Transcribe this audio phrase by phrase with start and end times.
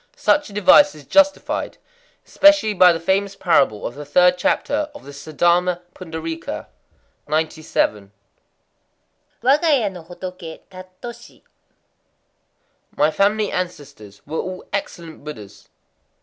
[0.17, 1.77] Such a device is justified
[2.25, 6.65] especially by the famous parable of the third chapter of the Saddharma Pundarîka.
[7.29, 11.43] 97.—Waga ya no hotoké tattoshi.
[12.97, 15.69] My family ancestors were all excellent Buddhas.